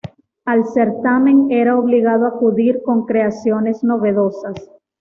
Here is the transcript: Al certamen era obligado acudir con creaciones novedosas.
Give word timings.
Al 0.45 0.65
certamen 0.65 1.51
era 1.51 1.77
obligado 1.77 2.25
acudir 2.25 2.81
con 2.81 3.05
creaciones 3.05 3.83
novedosas. 3.83 4.55